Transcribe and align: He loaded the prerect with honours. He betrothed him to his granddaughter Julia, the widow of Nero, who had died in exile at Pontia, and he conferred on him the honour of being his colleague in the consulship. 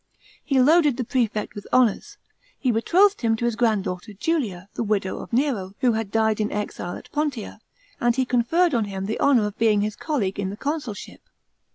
He 0.43 0.59
loaded 0.59 0.97
the 0.97 1.03
prerect 1.03 1.53
with 1.53 1.67
honours. 1.71 2.17
He 2.57 2.71
betrothed 2.71 3.21
him 3.21 3.35
to 3.35 3.45
his 3.45 3.55
granddaughter 3.55 4.13
Julia, 4.13 4.67
the 4.73 4.81
widow 4.81 5.19
of 5.19 5.31
Nero, 5.31 5.75
who 5.81 5.91
had 5.91 6.09
died 6.09 6.41
in 6.41 6.51
exile 6.51 6.95
at 6.97 7.11
Pontia, 7.11 7.59
and 7.99 8.15
he 8.15 8.25
conferred 8.25 8.73
on 8.73 8.85
him 8.85 9.05
the 9.05 9.19
honour 9.19 9.45
of 9.45 9.59
being 9.59 9.81
his 9.81 9.95
colleague 9.95 10.39
in 10.39 10.49
the 10.49 10.57
consulship. 10.57 11.21